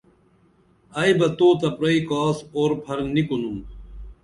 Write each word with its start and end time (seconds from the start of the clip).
ائی 0.99 1.11
بہ 1.19 1.27
تو 1.37 1.47
تہ 1.59 1.69
پرئی 1.77 1.99
کاس 2.09 2.37
اُور 2.55 2.71
پھر 2.83 2.99
نی 3.13 3.21
کُنُم 3.27 3.57